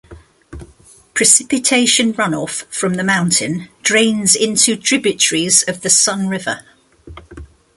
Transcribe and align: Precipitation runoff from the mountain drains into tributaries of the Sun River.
Precipitation 1.13 2.11
runoff 2.15 2.63
from 2.73 2.95
the 2.95 3.03
mountain 3.03 3.69
drains 3.83 4.35
into 4.35 4.75
tributaries 4.75 5.61
of 5.67 5.81
the 5.81 5.91
Sun 5.91 6.27
River. 6.27 6.61